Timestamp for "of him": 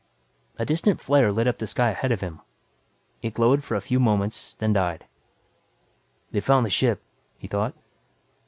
2.11-2.41